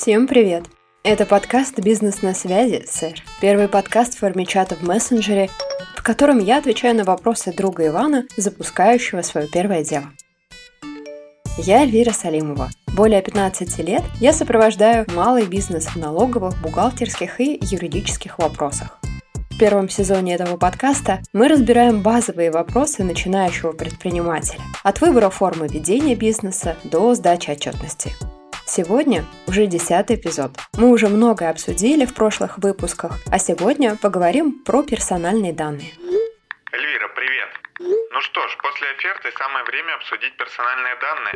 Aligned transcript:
Всем 0.00 0.28
привет! 0.28 0.64
Это 1.02 1.26
подкаст 1.26 1.80
«Бизнес 1.80 2.22
на 2.22 2.32
связи, 2.32 2.84
сэр». 2.86 3.20
Первый 3.40 3.66
подкаст 3.66 4.14
в 4.14 4.18
форме 4.20 4.46
чата 4.46 4.76
в 4.76 4.82
мессенджере, 4.82 5.50
в 5.96 6.04
котором 6.04 6.38
я 6.38 6.58
отвечаю 6.58 6.94
на 6.94 7.02
вопросы 7.02 7.52
друга 7.52 7.88
Ивана, 7.88 8.24
запускающего 8.36 9.22
свое 9.22 9.48
первое 9.48 9.82
дело. 9.82 10.04
Я 11.58 11.82
Эльвира 11.82 12.12
Салимова. 12.12 12.70
Более 12.94 13.20
15 13.22 13.78
лет 13.80 14.04
я 14.20 14.32
сопровождаю 14.32 15.04
малый 15.16 15.46
бизнес 15.46 15.86
в 15.86 15.96
налоговых, 15.96 16.62
бухгалтерских 16.62 17.40
и 17.40 17.58
юридических 17.60 18.38
вопросах. 18.38 19.00
В 19.50 19.58
первом 19.58 19.88
сезоне 19.88 20.36
этого 20.36 20.56
подкаста 20.58 21.22
мы 21.32 21.48
разбираем 21.48 22.02
базовые 22.02 22.52
вопросы 22.52 23.02
начинающего 23.02 23.72
предпринимателя, 23.72 24.62
от 24.84 25.00
выбора 25.00 25.28
формы 25.28 25.66
ведения 25.66 26.14
бизнеса 26.14 26.76
до 26.84 27.16
сдачи 27.16 27.50
отчетности. 27.50 28.14
Сегодня 28.70 29.24
уже 29.46 29.66
десятый 29.66 30.16
эпизод. 30.16 30.50
Мы 30.76 30.90
уже 30.90 31.08
многое 31.08 31.48
обсудили 31.48 32.04
в 32.04 32.12
прошлых 32.12 32.58
выпусках, 32.58 33.16
а 33.32 33.38
сегодня 33.38 33.96
поговорим 33.96 34.62
про 34.62 34.82
персональные 34.82 35.54
данные. 35.54 35.90
Эльвира, 36.70 37.08
привет. 37.16 37.48
Ну 37.80 38.20
что 38.20 38.46
ж, 38.46 38.58
после 38.62 38.88
оферты 38.90 39.30
самое 39.38 39.64
время 39.64 39.94
обсудить 39.94 40.36
персональные 40.36 40.94
данные. 41.00 41.34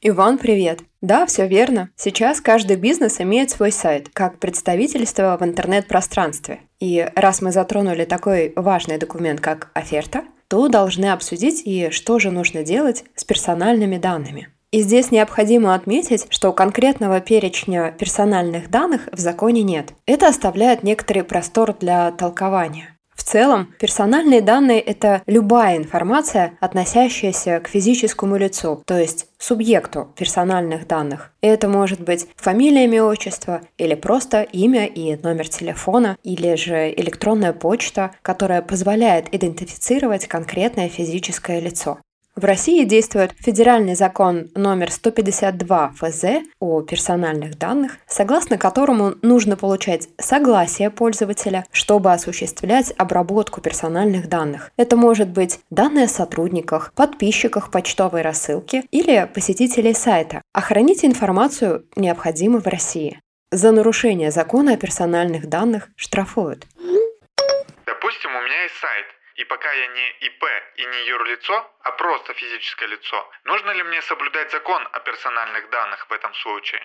Иван, 0.00 0.38
привет! 0.38 0.80
Да, 1.00 1.26
все 1.26 1.46
верно. 1.46 1.90
Сейчас 1.94 2.40
каждый 2.40 2.76
бизнес 2.76 3.20
имеет 3.20 3.50
свой 3.50 3.70
сайт, 3.70 4.08
как 4.12 4.40
представительство 4.40 5.36
в 5.38 5.44
интернет-пространстве. 5.44 6.60
И 6.80 7.08
раз 7.14 7.40
мы 7.40 7.52
затронули 7.52 8.04
такой 8.04 8.52
важный 8.56 8.98
документ, 8.98 9.40
как 9.40 9.70
оферта, 9.74 10.24
то 10.48 10.66
должны 10.66 11.12
обсудить 11.12 11.62
и 11.64 11.90
что 11.90 12.18
же 12.18 12.32
нужно 12.32 12.64
делать 12.64 13.04
с 13.14 13.22
персональными 13.22 13.96
данными. 13.96 14.48
И 14.70 14.82
здесь 14.82 15.10
необходимо 15.10 15.74
отметить, 15.74 16.26
что 16.28 16.52
конкретного 16.52 17.20
перечня 17.20 17.90
персональных 17.90 18.70
данных 18.70 19.08
в 19.12 19.18
законе 19.18 19.62
нет. 19.62 19.94
Это 20.04 20.28
оставляет 20.28 20.82
некоторый 20.82 21.22
простор 21.22 21.74
для 21.78 22.10
толкования. 22.12 22.94
В 23.14 23.24
целом, 23.24 23.74
персональные 23.80 24.42
данные– 24.42 24.80
это 24.80 25.22
любая 25.26 25.76
информация, 25.76 26.52
относящаяся 26.60 27.60
к 27.60 27.68
физическому 27.68 28.36
лицу, 28.36 28.82
то 28.86 28.96
есть 28.98 29.26
субъекту 29.38 30.12
персональных 30.16 30.86
данных. 30.86 31.32
Это 31.40 31.68
может 31.68 32.00
быть 32.00 32.28
фамилия, 32.36 32.84
имя, 32.84 33.02
отчество, 33.02 33.62
или 33.76 33.94
просто 33.94 34.42
имя 34.42 34.86
и 34.86 35.16
номер 35.16 35.48
телефона, 35.48 36.16
или 36.22 36.54
же 36.54 36.92
электронная 36.94 37.52
почта, 37.52 38.12
которая 38.22 38.62
позволяет 38.62 39.34
идентифицировать 39.34 40.26
конкретное 40.26 40.88
физическое 40.88 41.60
лицо. 41.60 41.98
В 42.38 42.44
России 42.44 42.84
действует 42.84 43.32
федеральный 43.36 43.96
закон 43.96 44.48
номер 44.54 44.92
152 44.92 45.94
ФЗ 45.96 46.24
о 46.60 46.82
персональных 46.82 47.58
данных, 47.58 47.98
согласно 48.06 48.56
которому 48.58 49.14
нужно 49.22 49.56
получать 49.56 50.08
согласие 50.20 50.90
пользователя, 50.90 51.66
чтобы 51.72 52.12
осуществлять 52.12 52.94
обработку 52.96 53.60
персональных 53.60 54.28
данных. 54.28 54.70
Это 54.76 54.94
может 54.96 55.30
быть 55.30 55.58
данные 55.70 56.04
о 56.04 56.08
сотрудниках, 56.08 56.92
подписчиках 56.94 57.72
почтовой 57.72 58.22
рассылки 58.22 58.84
или 58.92 59.28
посетителей 59.34 59.92
сайта. 59.92 60.40
А 60.52 60.60
информацию 61.04 61.86
необходимо 61.96 62.60
в 62.60 62.68
России. 62.68 63.20
За 63.50 63.72
нарушение 63.72 64.30
закона 64.30 64.74
о 64.74 64.76
персональных 64.76 65.48
данных 65.48 65.88
штрафуют. 65.96 66.68
Допустим, 67.84 68.30
у 68.30 68.42
меня 68.44 68.62
есть 68.62 68.76
сайт, 68.76 69.17
и 69.38 69.44
пока 69.44 69.72
я 69.72 69.86
не 69.86 70.26
ИП 70.26 70.42
и 70.76 70.84
не 70.84 71.08
юрлицо, 71.08 71.54
а 71.82 71.92
просто 71.92 72.34
физическое 72.34 72.88
лицо, 72.88 73.16
нужно 73.44 73.70
ли 73.70 73.82
мне 73.84 74.02
соблюдать 74.02 74.50
закон 74.50 74.82
о 74.92 74.98
персональных 75.00 75.70
данных 75.70 76.06
в 76.10 76.12
этом 76.12 76.34
случае? 76.34 76.80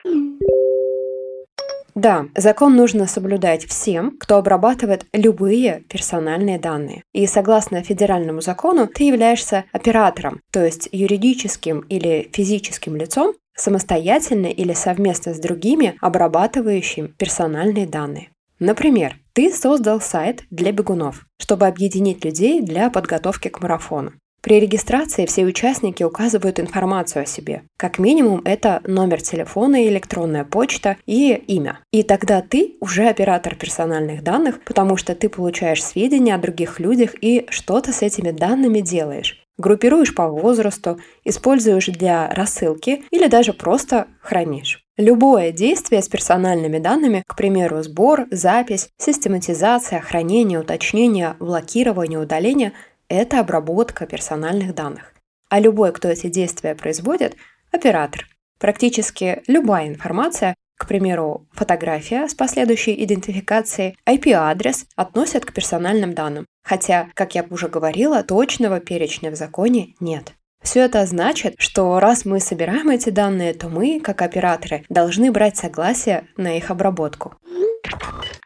Да, 1.96 2.26
закон 2.36 2.76
нужно 2.76 3.08
соблюдать 3.08 3.66
всем, 3.66 4.18
кто 4.18 4.38
обрабатывает 4.38 5.06
любые 5.14 5.84
персональные 5.90 6.60
данные. 6.60 7.04
И 7.12 7.26
согласно 7.28 7.84
федеральному 7.84 8.42
закону, 8.42 8.88
ты 8.88 9.04
являешься 9.04 9.66
оператором, 9.72 10.42
то 10.52 10.64
есть 10.64 10.90
юридическим 10.92 11.82
или 11.82 12.30
физическим 12.34 12.96
лицом, 12.96 13.36
самостоятельно 13.56 14.48
или 14.48 14.74
совместно 14.74 15.34
с 15.34 15.40
другими, 15.40 15.98
обрабатывающим 16.02 17.10
персональные 17.10 17.88
данные. 17.88 18.30
Например, 18.60 19.18
ты 19.34 19.52
создал 19.52 20.00
сайт 20.00 20.44
для 20.50 20.72
бегунов, 20.72 21.26
чтобы 21.40 21.68
объединить 21.68 22.24
людей 22.24 22.62
для 22.62 22.90
подготовки 22.90 23.48
к 23.50 23.62
марафону. 23.62 24.14
При 24.44 24.60
регистрации 24.60 25.26
все 25.26 25.46
участники 25.46 26.04
указывают 26.04 26.60
информацию 26.60 27.24
о 27.24 27.26
себе. 27.26 27.64
Как 27.78 27.98
минимум 27.98 28.42
это 28.44 28.82
номер 28.86 29.22
телефона, 29.22 29.88
электронная 29.88 30.44
почта 30.44 30.98
и 31.06 31.32
имя. 31.34 31.80
И 31.94 32.04
тогда 32.04 32.42
ты 32.42 32.76
уже 32.82 33.08
оператор 33.08 33.56
персональных 33.56 34.22
данных, 34.22 34.60
потому 34.66 34.98
что 34.98 35.16
ты 35.16 35.30
получаешь 35.30 35.82
сведения 35.82 36.36
о 36.36 36.40
других 36.40 36.82
людях 36.82 37.16
и 37.22 37.46
что-то 37.50 37.94
с 37.94 38.02
этими 38.02 38.32
данными 38.32 38.82
делаешь. 38.82 39.43
Группируешь 39.58 40.16
по 40.16 40.28
возрасту, 40.28 41.00
используешь 41.24 41.88
для 41.88 42.30
рассылки 42.30 43.04
или 43.12 43.28
даже 43.28 43.54
просто 43.54 44.08
хранишь. 44.22 44.84
Любое 44.98 45.52
действие 45.52 46.02
с 46.02 46.10
персональными 46.10 46.80
данными, 46.80 47.24
к 47.28 47.36
примеру, 47.36 47.82
сбор, 47.84 48.26
запись, 48.32 48.90
систематизация, 48.98 50.02
хранение, 50.02 50.60
уточнение, 50.60 51.36
блокирование, 51.40 52.20
удаление– 52.20 52.74
это 53.10 53.40
обработка 53.40 54.06
персональных 54.08 54.74
данных. 54.74 55.14
А 55.50 55.60
любой, 55.60 55.94
кто 55.94 56.10
эти 56.10 56.28
действия 56.28 56.74
производит– 56.74 57.36
оператор. 57.72 58.28
Практически 58.60 59.42
любая 59.48 59.88
информация, 59.88 60.56
к 60.78 60.88
примеру, 60.88 61.48
фотография 61.52 62.28
с 62.28 62.34
последующей 62.34 63.04
идентификацией, 63.04 63.98
IP-адрес 64.08 64.86
относят 64.96 65.46
к 65.46 65.54
персональным 65.54 66.14
данным. 66.14 66.46
Хотя, 66.64 67.10
как 67.14 67.36
я 67.36 67.46
уже 67.50 67.68
говорила, 67.68 68.24
точного 68.24 68.80
перечня 68.80 69.32
в 69.32 69.36
законе 69.36 69.96
нет. 70.00 70.34
Все 70.64 70.80
это 70.80 71.06
значит, 71.06 71.56
что 71.58 72.00
раз 72.00 72.24
мы 72.24 72.40
собираем 72.40 72.90
эти 72.90 73.10
данные, 73.10 73.54
то 73.54 73.68
мы, 73.68 74.00
как 74.00 74.22
операторы, 74.22 74.86
должны 74.88 75.30
брать 75.30 75.58
согласие 75.58 76.28
на 76.38 76.58
их 76.58 76.72
обработку. 76.72 77.36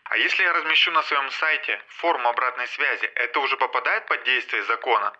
А 0.10 0.18
если 0.18 0.44
я 0.44 0.54
размещу 0.54 0.92
на 0.92 1.04
своем 1.04 1.30
сайте 1.30 1.78
форму 1.90 2.28
обратной 2.30 2.66
связи, 2.68 3.08
это 3.16 3.40
уже 3.40 3.56
попадает 3.58 4.08
под 4.08 4.24
действие 4.26 4.64
закона? 4.66 5.14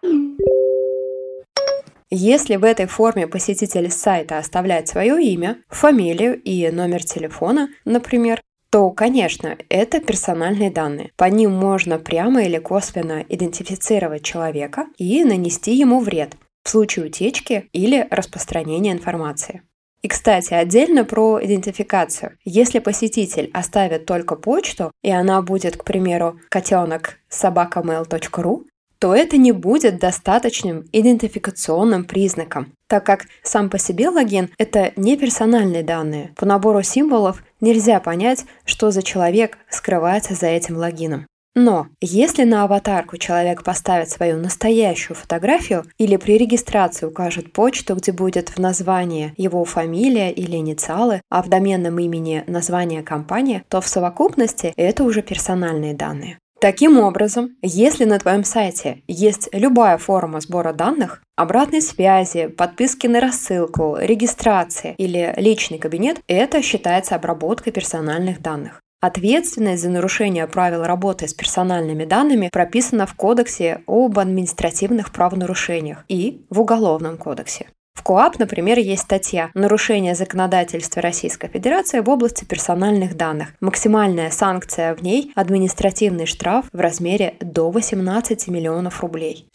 Если 2.10 2.56
в 2.56 2.64
этой 2.64 2.88
форме 2.88 3.28
посетитель 3.28 3.92
сайта 3.92 4.38
оставляет 4.38 4.88
свое 4.88 5.22
имя, 5.22 5.62
фамилию 5.70 6.42
и 6.42 6.72
номер 6.72 7.04
телефона, 7.04 7.68
например, 7.84 8.42
то, 8.70 8.90
конечно, 8.92 9.58
это 9.70 10.00
персональные 10.00 10.72
данные. 10.72 11.12
По 11.16 11.26
ним 11.26 11.52
можно 11.52 12.00
прямо 12.00 12.44
или 12.44 12.58
косвенно 12.58 13.26
идентифицировать 13.28 14.24
человека 14.24 14.88
и 14.98 15.24
нанести 15.24 15.74
ему 15.74 16.00
вред, 16.00 16.36
в 16.64 16.70
случае 16.70 17.06
утечки 17.06 17.70
или 17.72 18.08
распространения 18.12 18.92
информации. 18.92 19.62
И, 20.02 20.08
кстати, 20.08 20.54
отдельно 20.54 21.06
про 21.06 21.44
идентификацию. 21.44 22.38
Если 22.46 22.80
посетитель 22.80 23.50
оставит 23.54 24.06
только 24.06 24.36
почту, 24.36 24.92
и 25.02 25.10
она 25.10 25.42
будет, 25.42 25.76
к 25.78 25.84
примеру, 25.84 26.40
котенок 26.50 27.18
собакамейл.ру, 27.30 28.66
то 29.00 29.16
это 29.16 29.38
не 29.38 29.52
будет 29.52 30.00
достаточным 30.00 30.86
идентификационным 30.92 32.06
признаком, 32.06 32.74
так 32.88 33.06
как 33.06 33.26
сам 33.44 33.70
по 33.70 33.78
себе 33.78 34.10
логин– 34.10 34.50
это 34.58 34.92
не 34.96 35.18
персональные 35.18 35.84
данные. 35.84 36.34
По 36.36 36.46
набору 36.46 36.84
символов 36.84 37.44
нельзя 37.62 38.00
понять, 38.00 38.46
что 38.66 38.92
за 38.92 39.04
человек 39.04 39.58
скрывается 39.70 40.34
за 40.34 40.48
этим 40.48 40.78
логином. 40.78 41.28
Но 41.60 41.88
если 42.02 42.44
на 42.44 42.66
аватарку 42.66 43.18
человек 43.18 43.64
поставит 43.64 44.12
свою 44.12 44.38
настоящую 44.38 45.18
фотографию 45.18 45.86
или 45.98 46.16
при 46.16 46.38
регистрации 46.38 47.08
укажет 47.08 47.52
почту, 47.52 47.96
где 47.96 48.12
будет 48.12 48.50
в 48.50 48.60
названии 48.60 49.34
его 49.38 49.66
фамилия 49.66 50.32
или 50.32 50.58
инициалы, 50.58 51.20
а 51.32 51.42
в 51.42 51.50
доменном 51.50 51.98
имени 51.98 52.44
название 52.46 53.02
компании, 53.02 53.64
то 53.70 53.82
в 53.82 53.88
совокупности 53.88 54.72
это 54.78 55.04
уже 55.04 55.24
персональные 55.24 55.96
данные. 55.96 56.38
Таким 56.60 56.98
образом, 56.98 57.56
если 57.62 58.06
на 58.06 58.18
твоем 58.18 58.44
сайте 58.44 59.04
есть 59.08 59.48
любая 59.54 60.00
форма 60.00 60.42
сбора 60.42 60.74
данных, 60.74 61.22
обратной 61.36 61.84
связи, 61.84 62.48
подписки 62.48 63.06
на 63.06 63.20
рассылку, 63.20 63.96
регистрации 64.00 64.96
или 64.98 65.36
личный 65.38 65.78
кабинет, 65.78 66.20
это 66.28 66.64
считается 66.64 67.14
обработкой 67.14 67.72
персональных 67.74 68.42
данных. 68.42 68.82
Ответственность 69.00 69.84
за 69.84 69.92
нарушение 69.92 70.48
правил 70.48 70.82
работы 70.82 71.28
с 71.28 71.34
персональными 71.36 72.06
данными 72.06 72.50
прописана 72.52 73.06
в 73.06 73.14
Кодексе 73.14 73.84
об 73.86 74.18
административных 74.18 75.12
правонарушениях 75.12 76.04
и 76.08 76.44
в 76.50 76.60
Уголовном 76.62 77.18
кодексе. 77.18 77.68
В 77.98 78.04
КОАП, 78.04 78.38
например, 78.38 78.78
есть 78.78 79.02
статья 79.02 79.50
«Нарушение 79.56 80.14
законодательства 80.14 81.02
Российской 81.02 81.50
Федерации 81.50 82.00
в 82.00 82.10
области 82.10 82.46
персональных 82.46 83.18
данных». 83.18 83.50
Максимальная 83.60 84.30
санкция 84.30 84.94
в 84.94 85.02
ней– 85.02 85.34
административный 85.36 86.28
штраф 86.28 86.66
в 86.72 86.80
размере 86.80 87.34
до 87.42 87.72
18 87.72 88.50
миллионов 88.50 89.02
рублей. 89.02 89.50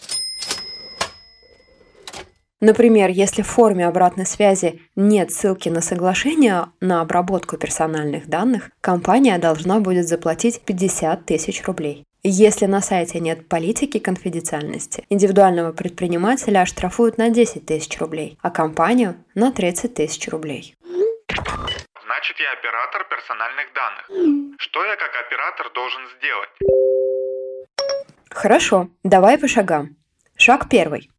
Например, 2.60 3.10
если 3.10 3.42
в 3.42 3.46
форме 3.46 3.86
обратной 3.86 4.26
связи 4.26 4.80
нет 4.96 5.30
ссылки 5.30 5.68
на 5.68 5.80
соглашение 5.80 6.66
на 6.80 7.00
обработку 7.00 7.56
персональных 7.56 8.28
данных, 8.28 8.70
компания 8.80 9.38
должна 9.38 9.78
будет 9.78 10.08
заплатить 10.08 10.60
50 10.62 11.24
тысяч 11.24 11.62
рублей. 11.64 12.04
Если 12.24 12.66
на 12.66 12.80
сайте 12.80 13.18
нет 13.18 13.48
политики 13.48 13.98
конфиденциальности, 13.98 15.04
индивидуального 15.08 15.72
предпринимателя 15.72 16.60
оштрафуют 16.60 17.18
на 17.18 17.30
10 17.30 17.66
тысяч 17.66 17.98
рублей, 17.98 18.38
а 18.42 18.50
компанию 18.52 19.16
на 19.34 19.50
30 19.50 19.92
тысяч 19.92 20.28
рублей. 20.28 20.76
Значит, 21.28 22.36
я 22.38 22.52
оператор 22.52 23.08
персональных 23.10 23.66
данных. 23.74 24.56
Что 24.60 24.84
я 24.84 24.94
как 24.94 25.10
оператор 25.26 25.72
должен 25.74 26.02
сделать? 26.16 26.48
Хорошо, 28.30 28.88
давай 29.02 29.36
по 29.36 29.48
шагам. 29.48 29.96
Шаг 30.36 30.68
первый. 30.68 31.10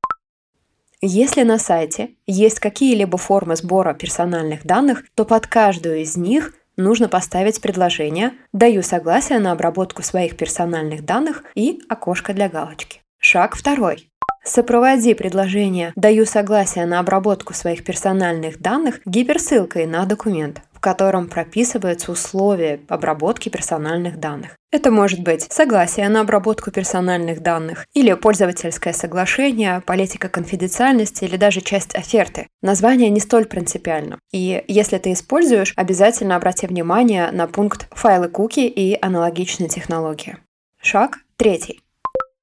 Если 1.02 1.44
на 1.44 1.60
сайте 1.60 2.16
есть 2.28 2.62
какие-либо 2.62 3.18
формы 3.18 3.58
сбора 3.58 3.94
персональных 3.94 4.66
данных, 4.66 5.04
то 5.16 5.26
под 5.26 5.48
каждую 5.48 5.98
из 5.98 6.16
них 6.16 6.54
нужно 6.78 7.10
поставить 7.10 7.62
предложение 7.62 8.34
«Даю 8.52 8.84
согласие 8.84 9.40
на 9.40 9.52
обработку 9.52 10.04
своих 10.04 10.38
персональных 10.38 11.06
данных» 11.06 11.44
и 11.56 11.82
окошко 11.90 12.34
для 12.34 12.50
галочки. 12.50 13.02
Шаг 13.20 13.56
второй. 13.56 14.10
Сопроводи 14.44 15.14
предложение 15.14 15.94
«Даю 15.96 16.26
согласие 16.26 16.86
на 16.86 17.00
обработку 17.00 17.54
своих 17.54 17.86
персональных 17.86 18.60
данных» 18.60 19.00
гиперссылкой 19.06 19.86
на 19.86 20.06
документ, 20.06 20.62
котором 20.84 21.30
прописываются 21.30 22.12
условия 22.12 22.82
обработки 22.90 23.48
персональных 23.48 24.20
данных. 24.20 24.58
Это 24.70 24.92
может 24.92 25.22
быть 25.22 25.44
согласие 25.50 26.10
на 26.10 26.22
обработку 26.22 26.72
персональных 26.72 27.42
данных 27.42 27.88
или 27.94 28.14
пользовательское 28.14 28.92
соглашение, 28.92 29.82
политика 29.86 30.28
конфиденциальности 30.28 31.24
или 31.24 31.38
даже 31.38 31.62
часть 31.62 31.96
оферты. 31.96 32.48
Название 32.62 33.10
не 33.10 33.22
столь 33.22 33.46
принципиально. 33.46 34.20
И 34.34 34.64
если 34.68 34.98
ты 34.98 35.14
используешь, 35.14 35.74
обязательно 35.78 36.36
обрати 36.36 36.68
внимание 36.68 37.32
на 37.32 37.48
пункт 37.48 37.88
«Файлы 37.92 38.28
куки 38.28 38.68
и 38.68 38.98
аналогичные 39.02 39.70
технологии». 39.70 40.38
Шаг 40.82 41.20
третий. 41.38 41.82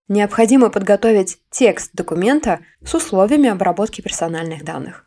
Необходимо 0.09 0.71
подготовить 0.71 1.39
текст 1.51 1.91
документа 1.93 2.61
с 2.83 2.95
условиями 2.95 3.51
обработки 3.51 4.01
персональных 4.01 4.65
данных. 4.65 5.07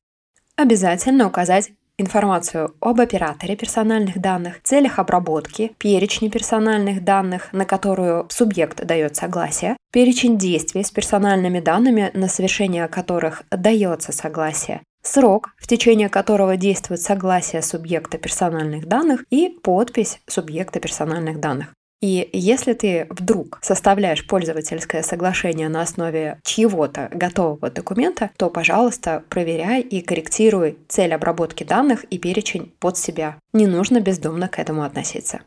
Обязательно 0.55 1.27
указать 1.27 1.71
информацию 1.97 2.73
об 2.79 2.99
операторе 2.99 3.55
персональных 3.55 4.19
данных, 4.19 4.61
целях 4.63 4.99
обработки, 4.99 5.73
перечне 5.77 6.29
персональных 6.29 7.03
данных, 7.03 7.51
на 7.53 7.65
которую 7.65 8.27
субъект 8.29 8.83
дает 8.85 9.15
согласие, 9.15 9.77
перечень 9.91 10.37
действий 10.37 10.83
с 10.83 10.91
персональными 10.91 11.59
данными, 11.59 12.11
на 12.13 12.27
совершение 12.27 12.87
которых 12.87 13.43
дается 13.51 14.11
согласие, 14.11 14.81
срок, 15.03 15.49
в 15.57 15.67
течение 15.67 16.09
которого 16.09 16.57
действует 16.57 17.01
согласие 17.01 17.61
субъекта 17.61 18.17
персональных 18.17 18.87
данных 18.87 19.25
и 19.29 19.49
подпись 19.49 20.19
субъекта 20.27 20.79
персональных 20.79 21.39
данных. 21.39 21.73
И 22.03 22.29
если 22.33 22.73
ты 22.73 23.07
вдруг 23.09 23.59
составляешь 23.61 24.27
пользовательское 24.27 25.03
соглашение 25.03 25.69
на 25.69 25.81
основе 25.81 26.41
чьего-то 26.43 27.07
готового 27.13 27.71
документа, 27.71 28.29
то, 28.35 28.49
пожалуйста, 28.49 29.23
проверяй 29.29 29.79
и 29.79 30.01
корректируй 30.01 30.77
цель 30.89 31.13
обработки 31.13 31.63
данных 31.63 32.03
и 32.03 32.17
перечень 32.17 32.73
под 32.79 32.97
себя. 32.97 33.37
Не 33.53 33.67
нужно 33.67 34.01
бездумно 34.01 34.49
к 34.49 34.59
этому 34.59 34.83
относиться. 34.83 35.43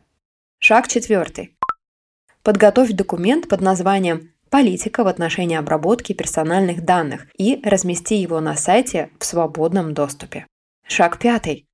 Шаг 0.59 0.89
четвертый. 0.89 1.55
Подготовь 2.43 2.93
документ 2.93 3.51
под 3.51 3.61
названием 3.61 4.33
«Политика 4.49 5.05
в 5.05 5.09
отношении 5.09 5.59
обработки 5.59 6.15
персональных 6.15 6.87
данных» 6.87 7.27
и 7.37 7.61
размести 7.67 8.17
его 8.17 8.41
на 8.41 8.57
сайте 8.57 9.11
в 9.19 9.27
свободном 9.27 9.93
доступе. 9.93 10.47
Шаг 10.89 11.19
пятый. 11.19 11.67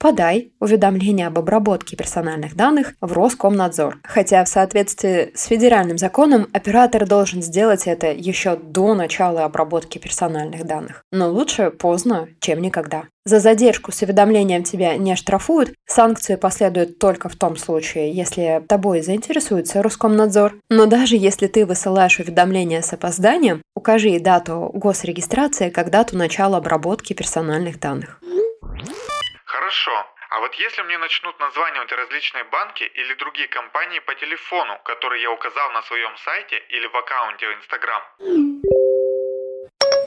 Подай 0.00 0.52
уведомление 0.60 1.26
об 1.26 1.40
обработке 1.40 1.96
персональных 1.96 2.54
данных 2.54 2.94
в 3.00 3.12
Роскомнадзор. 3.12 3.98
Хотя 4.04 4.44
в 4.44 4.48
соответствии 4.48 5.32
с 5.34 5.46
федеральным 5.46 5.98
законом 5.98 6.46
оператор 6.52 7.04
должен 7.04 7.42
сделать 7.42 7.88
это 7.88 8.12
еще 8.12 8.54
до 8.54 8.94
начала 8.94 9.44
обработки 9.44 9.98
персональных 9.98 10.64
данных. 10.64 11.02
Но 11.10 11.28
лучше 11.28 11.70
поздно, 11.70 12.28
чем 12.38 12.62
никогда. 12.62 13.04
За 13.24 13.40
задержку 13.40 13.90
с 13.90 14.00
уведомлением 14.02 14.62
тебя 14.62 14.96
не 14.96 15.12
оштрафуют, 15.12 15.74
санкции 15.84 16.36
последуют 16.36 17.00
только 17.00 17.28
в 17.28 17.34
том 17.34 17.56
случае, 17.56 18.12
если 18.12 18.62
тобой 18.68 19.02
заинтересуется 19.02 19.82
Роскомнадзор. 19.82 20.54
Но 20.70 20.86
даже 20.86 21.16
если 21.16 21.48
ты 21.48 21.66
высылаешь 21.66 22.20
уведомление 22.20 22.82
с 22.82 22.92
опозданием, 22.92 23.62
укажи 23.74 24.20
дату 24.20 24.70
госрегистрации 24.72 25.70
как 25.70 25.90
дату 25.90 26.16
начала 26.16 26.58
обработки 26.58 27.14
персональных 27.14 27.80
данных. 27.80 28.20
Хорошо. 29.58 29.90
А 30.30 30.38
вот 30.38 30.54
если 30.54 30.82
мне 30.82 30.98
начнут 30.98 31.36
названивать 31.40 31.90
различные 31.90 32.44
банки 32.44 32.84
или 32.84 33.12
другие 33.14 33.48
компании 33.48 33.98
по 33.98 34.14
телефону, 34.14 34.78
которые 34.84 35.20
я 35.22 35.32
указал 35.32 35.72
на 35.72 35.82
своем 35.82 36.16
сайте 36.24 36.62
или 36.68 36.86
в 36.86 36.94
аккаунте 36.94 37.44
в 37.48 37.52
Instagram? 37.58 38.02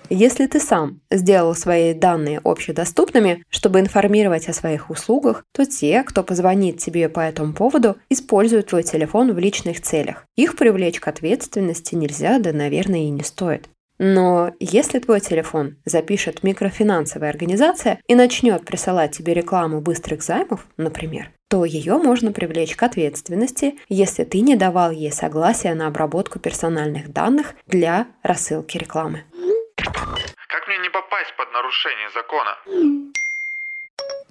Если 0.10 0.48
ты 0.48 0.62
сам 0.62 1.02
сделал 1.12 1.54
свои 1.54 1.94
данные 1.94 2.40
общедоступными, 2.46 3.44
чтобы 3.50 3.82
информировать 3.82 4.48
о 4.48 4.54
своих 4.54 4.90
услугах, 4.90 5.44
то 5.52 5.66
те, 5.66 6.04
кто 6.04 6.24
позвонит 6.24 6.78
тебе 6.78 7.10
по 7.10 7.20
этому 7.20 7.54
поводу, 7.54 7.98
используют 8.10 8.68
твой 8.68 8.84
телефон 8.84 9.34
в 9.34 9.38
личных 9.38 9.82
целях. 9.82 10.24
Их 10.38 10.56
привлечь 10.56 11.02
к 11.02 11.10
ответственности 11.10 11.96
нельзя, 11.96 12.40
да, 12.40 12.54
наверное, 12.54 13.00
и 13.00 13.10
не 13.10 13.24
стоит. 13.24 13.68
Но 14.04 14.52
если 14.60 14.98
твой 14.98 15.20
телефон 15.20 15.76
запишет 15.86 16.42
микрофинансовая 16.42 17.30
организация 17.30 18.02
и 18.08 18.16
начнет 18.16 18.66
присылать 18.66 19.16
тебе 19.16 19.36
рекламу 19.36 19.80
быстрых 19.80 20.24
займов, 20.24 20.66
например, 20.76 21.30
то 21.52 21.66
ее 21.66 21.98
можно 21.98 22.32
привлечь 22.32 22.76
к 22.76 22.82
ответственности, 22.82 23.78
если 23.90 24.24
ты 24.24 24.42
не 24.42 24.56
давал 24.56 24.90
ей 24.90 25.12
согласия 25.12 25.76
на 25.76 25.86
обработку 25.86 26.40
персональных 26.40 27.14
данных 27.14 27.54
для 27.68 28.08
рассылки 28.24 28.76
рекламы. 28.76 29.24
Как 29.78 30.68
мне 30.68 30.80
не 30.80 30.90
попасть 30.90 31.36
под 31.38 31.54
нарушение 31.54 32.10
закона? 32.10 33.12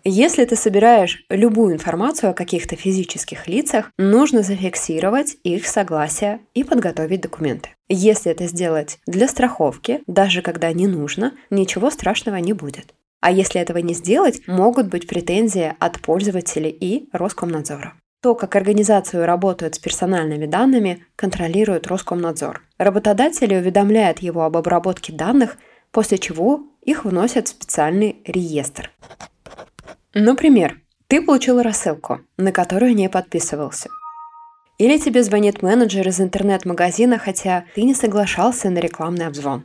Если 0.04 0.46
ты 0.46 0.56
собираешь 0.56 1.24
любую 1.28 1.74
информацию 1.74 2.30
о 2.30 2.34
каких-то 2.34 2.74
физических 2.74 3.46
лицах, 3.46 3.90
нужно 3.98 4.42
зафиксировать 4.42 5.36
их 5.44 5.66
согласие 5.66 6.40
и 6.54 6.64
подготовить 6.64 7.20
документы. 7.20 7.70
Если 7.88 8.32
это 8.32 8.46
сделать 8.46 8.98
для 9.06 9.28
страховки, 9.28 10.00
даже 10.06 10.40
когда 10.40 10.72
не 10.72 10.86
нужно, 10.86 11.34
ничего 11.50 11.90
страшного 11.90 12.36
не 12.36 12.54
будет. 12.54 12.94
А 13.20 13.30
если 13.30 13.60
этого 13.60 13.78
не 13.78 13.92
сделать, 13.92 14.40
могут 14.46 14.88
быть 14.88 15.06
претензии 15.06 15.74
от 15.78 16.00
пользователей 16.00 16.70
и 16.70 17.10
Роскомнадзора. 17.12 17.92
То, 18.22 18.34
как 18.34 18.56
организацию 18.56 19.26
работают 19.26 19.74
с 19.74 19.78
персональными 19.78 20.46
данными, 20.46 21.04
контролирует 21.16 21.86
Роскомнадзор. 21.86 22.62
Работодатели 22.78 23.54
уведомляют 23.54 24.20
его 24.20 24.42
об 24.44 24.56
обработке 24.56 25.12
данных, 25.12 25.58
после 25.90 26.16
чего 26.16 26.62
их 26.82 27.04
вносят 27.04 27.48
в 27.48 27.50
специальный 27.50 28.16
реестр. 28.24 28.90
Например, 30.14 30.80
ты 31.06 31.22
получил 31.22 31.62
рассылку, 31.62 32.20
на 32.36 32.52
которую 32.52 32.94
не 32.94 33.08
подписывался. 33.08 33.88
Или 34.78 34.98
тебе 34.98 35.22
звонит 35.22 35.62
менеджер 35.62 36.08
из 36.08 36.20
интернет-магазина, 36.20 37.18
хотя 37.18 37.64
ты 37.74 37.82
не 37.82 37.94
соглашался 37.94 38.70
на 38.70 38.78
рекламный 38.78 39.26
обзвон. 39.26 39.64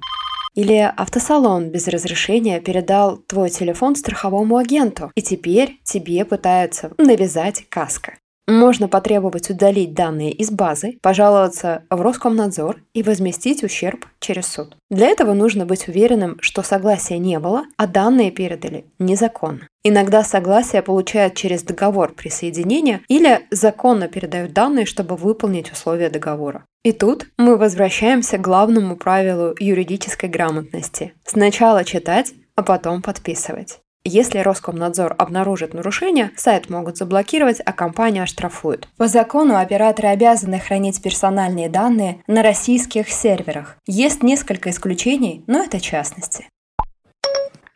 Или 0.56 0.92
автосалон 0.96 1.70
без 1.70 1.88
разрешения 1.88 2.60
передал 2.60 3.18
твой 3.18 3.50
телефон 3.50 3.96
страховому 3.96 4.58
агенту, 4.58 5.12
и 5.16 5.22
теперь 5.22 5.80
тебе 5.84 6.26
пытаются 6.26 6.92
навязать 6.98 7.66
каска. 7.70 8.18
Можно 8.48 8.88
потребовать 8.88 9.50
удалить 9.50 9.94
данные 9.94 10.32
из 10.32 10.52
базы, 10.52 11.00
пожаловаться 11.02 11.84
в 11.90 12.00
Роскомнадзор 12.00 12.84
и 12.94 13.02
возместить 13.02 13.64
ущерб 13.64 14.06
через 14.20 14.46
суд. 14.46 14.78
Для 14.92 15.08
этого 15.08 15.34
нужно 15.34 15.66
быть 15.66 15.88
уверенным, 15.88 16.38
что 16.42 16.62
согласия 16.62 17.18
не 17.18 17.40
было, 17.40 17.64
а 17.78 17.88
данные 17.88 18.30
передали 18.30 18.86
незаконно. 19.00 19.68
Иногда 19.84 20.24
согласие 20.24 20.84
получают 20.84 21.36
через 21.36 21.64
договор 21.64 22.14
присоединения 22.14 23.02
или 23.08 23.42
законно 23.50 24.08
передают 24.08 24.54
данные, 24.54 24.86
чтобы 24.86 25.16
выполнить 25.16 25.72
условия 25.72 26.10
договора. 26.10 26.66
И 26.84 26.92
тут 26.92 27.28
мы 27.38 27.58
возвращаемся 27.58 28.38
к 28.38 28.42
главному 28.42 28.96
правилу 28.96 29.56
юридической 29.60 30.30
грамотности. 30.30 31.14
Сначала 31.26 31.84
читать, 31.84 32.34
а 32.56 32.62
потом 32.62 33.02
подписывать. 33.02 33.80
Если 34.08 34.38
Роскомнадзор 34.38 35.16
обнаружит 35.18 35.74
нарушение, 35.74 36.30
сайт 36.38 36.70
могут 36.70 36.96
заблокировать, 36.96 37.60
а 37.66 37.74
компания 37.74 38.22
оштрафует. 38.22 38.88
По 39.00 39.08
закону 39.08 39.58
операторы 39.58 40.10
обязаны 40.10 40.60
хранить 40.60 41.02
персональные 41.02 41.70
данные 41.70 42.24
на 42.28 42.44
российских 42.44 43.10
серверах. 43.10 43.78
Есть 43.88 44.22
несколько 44.22 44.70
исключений, 44.70 45.44
но 45.48 45.64
это 45.64 45.80
частности. 45.80 46.48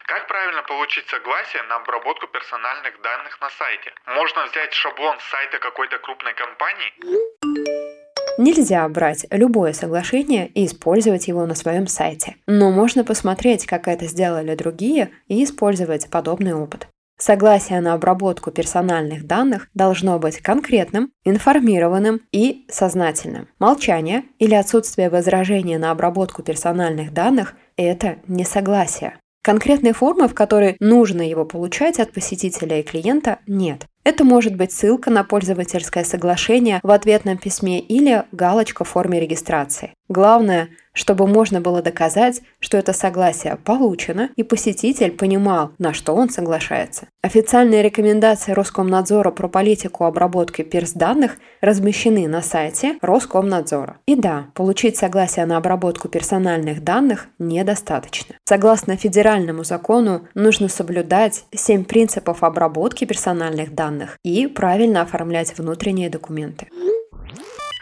Как 0.06 0.28
правильно 0.28 0.62
получить 0.62 1.08
согласие 1.08 1.64
на 1.64 1.78
обработку 1.78 2.28
персональных 2.28 3.02
данных 3.02 3.42
на 3.42 3.50
сайте? 3.50 3.92
Можно 4.06 4.46
взять 4.46 4.72
шаблон 4.74 5.18
с 5.20 5.24
сайта 5.32 5.58
какой-то 5.58 5.98
крупной 5.98 6.36
компании? 6.36 7.99
Нельзя 8.40 8.88
брать 8.88 9.26
любое 9.32 9.74
соглашение 9.74 10.48
и 10.48 10.66
использовать 10.66 11.28
его 11.28 11.46
на 11.46 11.56
своем 11.56 11.88
сайте. 11.88 12.38
Но 12.48 12.72
можно 12.72 13.04
посмотреть, 13.04 13.66
как 13.66 13.90
это 13.90 14.08
сделали 14.08 14.56
другие, 14.56 15.10
и 15.28 15.44
использовать 15.44 16.10
подобный 16.10 16.54
опыт. 16.54 16.88
Согласие 17.18 17.82
на 17.82 17.94
обработку 17.94 18.50
персональных 18.50 19.28
данных 19.28 19.68
должно 19.74 20.18
быть 20.20 20.38
конкретным, 20.38 21.12
информированным 21.26 22.22
и 22.32 22.66
сознательным. 22.70 23.50
Молчание 23.60 24.24
или 24.38 24.56
отсутствие 24.56 25.10
возражения 25.10 25.78
на 25.78 25.92
обработку 25.92 26.42
персональных 26.42 27.12
данных– 27.14 27.56
это 27.76 28.20
несогласие. 28.30 29.20
Конкретной 29.42 29.92
формы, 29.92 30.30
в 30.30 30.34
которой 30.34 30.78
нужно 30.80 31.22
его 31.22 31.44
получать 31.44 32.00
от 32.00 32.14
посетителя 32.14 32.80
и 32.80 32.84
клиента, 32.84 33.40
нет. 33.48 33.86
Это 34.10 34.24
может 34.24 34.56
быть 34.56 34.72
ссылка 34.72 35.12
на 35.12 35.24
пользовательское 35.24 36.04
соглашение 36.04 36.80
в 36.82 36.90
ответном 36.90 37.38
письме 37.38 37.80
или 37.80 38.24
галочка 38.32 38.84
в 38.84 38.90
форме 38.90 39.20
регистрации. 39.20 39.94
Главное, 40.08 40.70
чтобы 41.00 41.28
можно 41.28 41.62
было 41.62 41.82
доказать, 41.82 42.42
что 42.60 42.78
это 42.78 42.92
согласие 42.92 43.56
получено, 43.56 44.32
и 44.36 44.44
посетитель 44.44 45.12
понимал, 45.12 45.72
на 45.78 45.94
что 45.94 46.14
он 46.14 46.30
соглашается. 46.30 47.08
Официальные 47.22 47.82
рекомендации 47.82 48.52
Роскомнадзора 48.52 49.32
про 49.32 49.48
политику 49.48 50.04
обработки 50.04 50.62
перс-данных 50.62 51.38
размещены 51.62 52.28
на 52.28 52.42
сайте 52.42 52.98
Роскомнадзора. 53.02 53.96
И 54.08 54.16
да, 54.16 54.48
получить 54.56 54.98
согласие 54.98 55.46
на 55.46 55.56
обработку 55.56 56.10
персональных 56.10 56.84
данных 56.84 57.28
недостаточно. 57.40 58.36
Согласно 58.44 58.98
федеральному 58.98 59.64
закону, 59.64 60.28
нужно 60.34 60.68
соблюдать 60.68 61.46
7 61.56 61.86
принципов 61.86 62.44
обработки 62.44 63.06
персональных 63.06 63.74
данных 63.74 64.18
и 64.26 64.48
правильно 64.48 65.04
оформлять 65.04 65.58
внутренние 65.58 66.10
документы. 66.10 66.68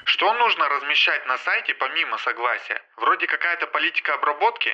Что 0.09 0.33
нужно 0.33 0.69
размещать 0.69 1.25
на 1.27 1.37
сайте 1.37 1.73
помимо 1.73 2.17
согласия? 2.19 2.79
Вроде 2.95 3.27
какая-то 3.27 3.67
политика 3.67 4.13
обработки? 4.13 4.69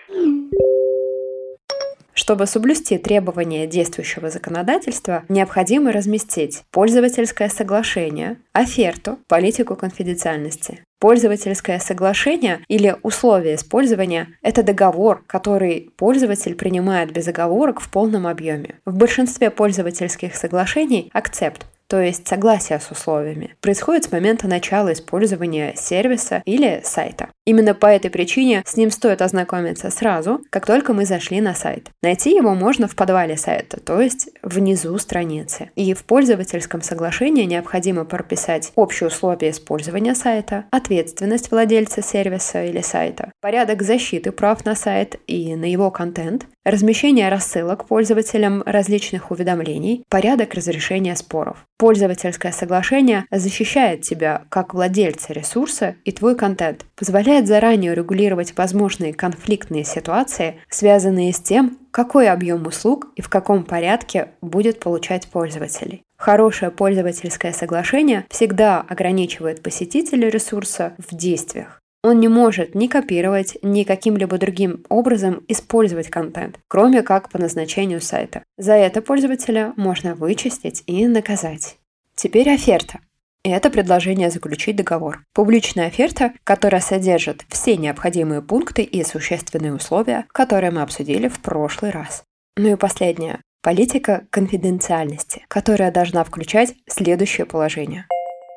Чтобы 2.14 2.46
соблюсти 2.46 3.00
требования 3.00 3.66
действующего 3.66 4.30
законодательства, 4.30 5.24
необходимо 5.30 5.92
разместить 5.92 6.62
пользовательское 6.70 7.50
соглашение, 7.50 8.38
оферту, 8.54 9.18
политику 9.28 9.76
конфиденциальности. 9.76 10.84
Пользовательское 11.00 11.80
соглашение 11.80 12.64
или 12.68 12.96
условия 13.02 13.56
использования– 13.56 14.38
это 14.44 14.62
договор, 14.62 15.24
который 15.26 15.90
пользователь 15.98 16.56
принимает 16.56 17.12
без 17.12 17.28
оговорок 17.28 17.82
в 17.82 17.90
полном 17.90 18.28
объеме. 18.28 18.80
В 18.86 18.96
большинстве 18.96 19.50
пользовательских 19.50 20.36
соглашений 20.36 21.10
акцепт 21.12 21.66
то 21.94 22.02
есть 22.02 22.28
согласие 22.28 22.80
с 22.80 22.90
условиями, 22.90 23.54
происходит 23.62 24.06
с 24.06 24.12
момента 24.12 24.48
начала 24.48 24.94
использования 24.94 25.76
сервиса 25.78 26.42
или 26.44 26.82
сайта. 26.84 27.30
Именно 27.46 27.76
по 27.76 27.86
этой 27.86 28.10
причине 28.10 28.64
с 28.66 28.76
ним 28.78 28.90
стоит 28.90 29.22
ознакомиться 29.22 29.92
сразу, 29.92 30.42
как 30.50 30.66
только 30.66 30.94
мы 30.94 31.06
зашли 31.06 31.40
на 31.40 31.54
сайт. 31.54 31.92
Найти 32.02 32.32
его 32.32 32.56
можно 32.56 32.88
в 32.88 32.96
подвале 32.96 33.38
сайта, 33.38 33.80
то 33.80 34.02
есть 34.02 34.30
внизу 34.42 34.98
страницы. 34.98 35.70
И 35.76 35.94
в 35.94 36.04
пользовательском 36.06 36.82
соглашении 36.82 37.44
необходимо 37.44 38.06
прописать 38.06 38.72
общие 38.76 39.10
условия 39.10 39.52
использования 39.52 40.16
сайта, 40.16 40.66
ответственность 40.72 41.52
владельца 41.52 42.02
сервиса 42.02 42.64
или 42.64 42.82
сайта, 42.82 43.32
порядок 43.40 43.84
защиты 43.84 44.32
прав 44.32 44.66
на 44.66 44.74
сайт 44.74 45.20
и 45.28 45.56
на 45.56 45.66
его 45.66 45.92
контент, 45.92 46.48
размещение 46.66 47.30
рассылок 47.30 47.86
пользователям 47.86 48.64
различных 48.66 49.30
уведомлений, 49.30 50.04
порядок 50.10 50.54
разрешения 50.56 51.16
споров. 51.16 51.66
Пользовательское 51.84 52.54
соглашение 52.54 53.26
защищает 53.30 54.04
тебя 54.04 54.44
как 54.48 54.74
владельца 54.74 55.34
ресурса 55.34 55.98
и 56.06 56.14
твой 56.14 56.38
контент, 56.38 56.86
позволяет 56.96 57.46
заранее 57.46 57.94
регулировать 57.94 58.56
возможные 58.56 59.14
конфликтные 59.14 59.84
ситуации, 59.84 60.62
связанные 60.70 61.34
с 61.34 61.42
тем, 61.42 61.78
какой 61.92 62.30
объем 62.30 62.66
услуг 62.68 63.12
и 63.18 63.22
в 63.22 63.28
каком 63.28 63.66
порядке 63.66 64.30
будет 64.42 64.80
получать 64.80 65.28
пользователей. 65.28 66.04
Хорошее 66.16 66.72
пользовательское 66.72 67.52
соглашение 67.52 68.26
всегда 68.30 68.80
ограничивает 68.80 69.62
посетителя 69.62 70.30
ресурса 70.30 70.94
в 70.98 71.14
действиях. 71.14 71.83
Он 72.04 72.20
не 72.20 72.28
может 72.28 72.76
ни 72.76 72.88
копировать, 72.88 73.58
ни 73.62 73.84
каким-либо 73.84 74.38
другим 74.38 74.84
образом 74.90 75.44
использовать 75.48 76.10
контент, 76.10 76.60
кроме 76.68 77.02
как 77.02 77.30
по 77.30 77.40
назначению 77.40 78.02
сайта. 78.02 78.44
За 78.58 78.74
это 78.74 79.02
пользователя 79.02 79.74
можно 79.78 80.14
вычистить 80.14 80.84
и 80.86 81.08
наказать. 81.08 81.78
Теперь 82.14 82.50
оферта. 82.50 83.00
Это 83.46 83.70
предложение 83.70 84.30
заключить 84.30 84.76
договор. 84.76 85.24
Публичная 85.34 85.88
оферта, 85.88 86.34
которая 86.44 86.82
содержит 86.82 87.46
все 87.50 87.78
необходимые 87.78 88.42
пункты 88.42 88.84
и 88.84 89.04
существенные 89.04 89.74
условия, 89.74 90.26
которые 90.34 90.72
мы 90.72 90.82
обсудили 90.82 91.30
в 91.30 91.40
прошлый 91.40 91.92
раз. 91.92 92.24
Ну 92.58 92.74
и 92.74 92.76
последнее. 92.76 93.42
Политика 93.62 94.28
конфиденциальности, 94.30 95.46
которая 95.48 95.92
должна 95.92 96.26
включать 96.26 96.76
следующее 96.88 97.46
положение. 97.46 98.06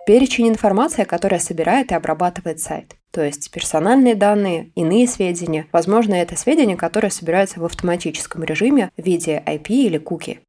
Перечень 0.06 0.48
информации, 0.48 1.04
которая 1.04 1.40
собирает 1.40 1.90
и 1.90 1.94
обрабатывает 1.94 2.60
сайт 2.60 2.96
то 3.16 3.24
есть 3.24 3.50
персональные 3.50 4.14
данные, 4.14 4.72
иные 4.74 5.08
сведения. 5.08 5.66
Возможно, 5.72 6.12
это 6.12 6.36
сведения, 6.36 6.76
которые 6.76 7.10
собираются 7.10 7.60
в 7.60 7.64
автоматическом 7.64 8.44
режиме 8.44 8.90
в 8.98 9.02
виде 9.02 9.42
IP 9.46 9.68
или 9.70 9.96
куки. 9.96 10.40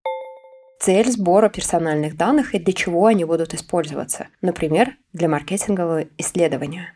Цель 0.82 1.10
сбора 1.10 1.48
персональных 1.48 2.18
данных 2.18 2.54
и 2.54 2.60
для 2.60 2.74
чего 2.74 3.06
они 3.06 3.24
будут 3.24 3.54
использоваться. 3.54 4.28
Например, 4.42 4.98
для 5.14 5.30
маркетингового 5.30 6.08
исследования. 6.18 6.94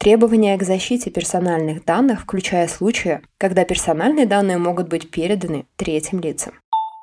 Требования 0.00 0.56
к 0.56 0.62
защите 0.62 1.10
персональных 1.10 1.84
данных, 1.84 2.22
включая 2.22 2.66
случаи, 2.66 3.20
когда 3.36 3.66
персональные 3.66 4.24
данные 4.24 4.56
могут 4.56 4.88
быть 4.88 5.10
переданы 5.10 5.66
третьим 5.76 6.20
лицам. 6.20 6.54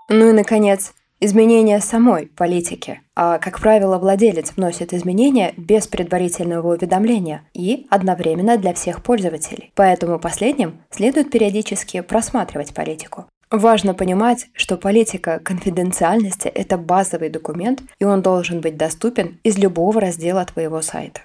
Ну 0.10 0.30
и, 0.30 0.34
наконец, 0.34 0.96
изменения 1.24 1.80
самой 1.80 2.28
политики. 2.28 3.02
А, 3.16 3.38
как 3.38 3.60
правило, 3.60 3.98
владелец 3.98 4.54
вносит 4.56 4.94
изменения 4.94 5.54
без 5.58 5.88
предварительного 5.88 6.74
уведомления 6.74 7.48
и 7.54 7.88
одновременно 7.90 8.58
для 8.58 8.74
всех 8.74 9.02
пользователей. 9.04 9.72
Поэтому 9.76 10.20
последним 10.20 10.82
следует 10.90 11.32
периодически 11.32 12.02
просматривать 12.02 12.74
политику. 12.74 13.26
Важно 13.52 13.94
понимать, 13.94 14.48
что 14.56 14.78
политика 14.78 15.40
конфиденциальности– 15.40 16.48
это 16.56 16.76
базовый 16.78 17.30
документ, 17.30 17.82
и 18.00 18.04
он 18.04 18.24
должен 18.24 18.62
быть 18.62 18.78
доступен 18.78 19.40
из 19.44 19.58
любого 19.60 20.02
раздела 20.02 20.44
твоего 20.44 20.82
сайта. 20.82 21.22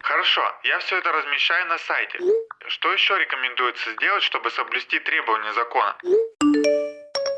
Хорошо, 0.00 0.42
я 0.64 0.78
все 0.80 0.98
это 0.98 1.10
размещаю 1.10 1.66
на 1.68 1.78
сайте. 1.78 2.18
Что 2.66 2.92
еще 2.92 3.18
рекомендуется 3.18 3.92
сделать, 3.92 4.22
чтобы 4.22 4.50
соблюсти 4.50 4.98
требования 4.98 5.52
закона? 5.54 5.96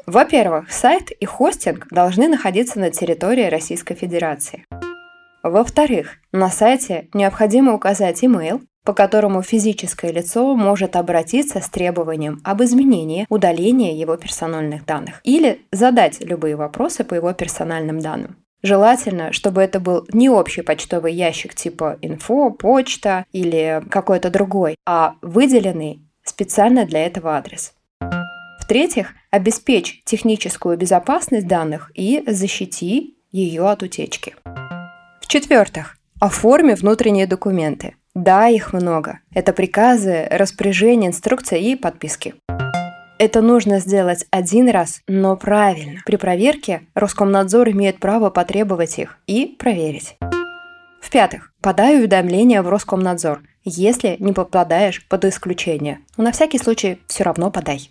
Во-первых, 0.06 0.70
сайт 0.72 1.10
и 1.10 1.24
хостинг 1.24 1.86
должны 1.90 2.28
находиться 2.28 2.78
на 2.78 2.90
территории 2.90 3.44
Российской 3.44 3.94
Федерации. 3.94 4.64
Во-вторых, 5.42 6.16
на 6.32 6.50
сайте 6.50 7.08
необходимо 7.14 7.74
указать 7.74 8.22
email, 8.22 8.60
по 8.84 8.92
которому 8.92 9.42
физическое 9.42 10.10
лицо 10.10 10.54
может 10.56 10.96
обратиться 10.96 11.60
с 11.60 11.68
требованием 11.68 12.40
об 12.44 12.62
изменении, 12.62 13.26
удалении 13.28 13.94
его 13.94 14.16
персональных 14.16 14.84
данных 14.86 15.20
или 15.24 15.62
задать 15.70 16.20
любые 16.20 16.56
вопросы 16.56 17.04
по 17.04 17.14
его 17.14 17.32
персональным 17.32 18.00
данным. 18.00 18.36
Желательно, 18.62 19.32
чтобы 19.32 19.62
это 19.62 19.80
был 19.80 20.06
не 20.12 20.28
общий 20.28 20.62
почтовый 20.62 21.14
ящик 21.14 21.54
типа 21.54 21.98
инфо, 22.02 22.50
почта 22.50 23.24
или 23.32 23.82
какой-то 23.90 24.30
другой, 24.30 24.76
а 24.86 25.14
выделенный 25.22 26.02
специально 26.24 26.84
для 26.84 27.06
этого 27.06 27.36
адрес. 27.36 27.72
В-третьих, 28.70 29.14
обеспечь 29.32 30.00
техническую 30.04 30.78
безопасность 30.78 31.48
данных 31.48 31.90
и 31.92 32.22
защити 32.24 33.16
ее 33.32 33.68
от 33.68 33.82
утечки. 33.82 34.36
В-четвертых, 35.20 35.96
оформи 36.20 36.74
внутренние 36.74 37.26
документы. 37.26 37.96
Да, 38.14 38.46
их 38.46 38.72
много. 38.72 39.18
Это 39.34 39.52
приказы, 39.52 40.28
распоряжения, 40.30 41.08
инструкции 41.08 41.60
и 41.60 41.74
подписки. 41.74 42.36
Это 43.18 43.42
нужно 43.42 43.80
сделать 43.80 44.26
один 44.30 44.68
раз, 44.68 45.02
но 45.08 45.36
правильно. 45.36 46.02
При 46.06 46.14
проверке 46.14 46.82
Роскомнадзор 46.94 47.70
имеет 47.70 47.98
право 47.98 48.30
потребовать 48.30 49.00
их 49.00 49.18
и 49.26 49.46
проверить. 49.46 50.16
В-пятых, 51.02 51.52
подай 51.60 51.96
уведомление 51.96 52.62
в 52.62 52.68
Роскомнадзор, 52.68 53.42
если 53.64 54.14
не 54.20 54.32
попадаешь 54.32 55.04
под 55.08 55.24
исключение. 55.24 55.98
Но 56.16 56.22
на 56.22 56.30
всякий 56.30 56.58
случай 56.58 57.00
все 57.08 57.24
равно 57.24 57.50
подай. 57.50 57.90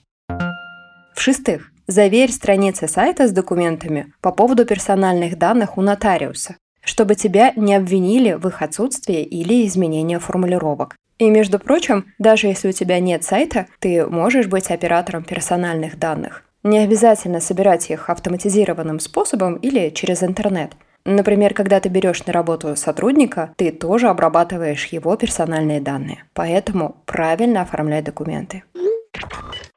В-шестых, 1.14 1.72
заверь 1.88 2.32
страницы 2.32 2.88
сайта 2.88 3.28
с 3.28 3.32
документами 3.32 4.14
по 4.22 4.32
поводу 4.32 4.66
персональных 4.66 5.38
данных 5.38 5.78
у 5.78 5.82
нотариуса, 5.82 6.56
чтобы 6.84 7.16
тебя 7.16 7.54
не 7.56 7.76
обвинили 7.76 8.34
в 8.34 8.48
их 8.48 8.62
отсутствии 8.62 9.24
или 9.24 9.68
изменении 9.68 10.18
формулировок. 10.18 10.96
И, 11.18 11.30
между 11.30 11.60
прочим, 11.60 12.06
даже 12.18 12.48
если 12.48 12.70
у 12.70 12.72
тебя 12.72 13.00
нет 13.00 13.24
сайта, 13.24 13.68
ты 13.80 14.06
можешь 14.06 14.48
быть 14.48 14.72
оператором 14.72 15.24
персональных 15.24 16.00
данных. 16.00 16.44
Не 16.64 16.80
обязательно 16.80 17.42
собирать 17.42 17.90
их 17.90 18.10
автоматизированным 18.10 19.00
способом 19.00 19.56
или 19.56 19.90
через 19.90 20.24
интернет. 20.24 20.74
Например, 21.06 21.54
когда 21.54 21.80
ты 21.80 21.90
берешь 21.90 22.26
на 22.26 22.34
работу 22.34 22.76
сотрудника, 22.76 23.54
ты 23.56 23.72
тоже 23.72 24.10
обрабатываешь 24.10 24.86
его 24.88 25.16
персональные 25.16 25.82
данные. 25.82 26.26
Поэтому 26.34 26.98
правильно 27.06 27.62
оформляй 27.62 28.02
документы. 28.02 28.64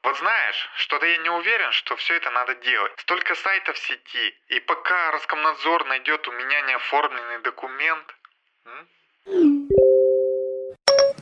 Вот 0.02 0.18
знаешь, 0.18 0.70
что-то 0.76 1.06
я 1.06 1.16
не 1.18 1.30
уверен, 1.30 1.72
что 1.72 1.96
все 1.96 2.16
это 2.16 2.30
надо 2.30 2.54
делать. 2.56 2.92
Столько 2.98 3.34
сайтов 3.34 3.76
в 3.76 3.78
сети, 3.78 4.34
и 4.48 4.60
пока 4.60 5.10
Роскомнадзор 5.12 5.86
найдет 5.86 6.26
у 6.28 6.32
меня 6.32 6.60
неоформленный 6.62 7.42
документ... 7.42 8.06